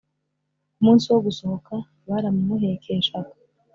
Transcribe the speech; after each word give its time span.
ku 0.73 0.79
munsi 0.85 1.05
wo 1.13 1.19
gusohoka 1.25 1.73
baramumuhekeshaga 2.07 3.33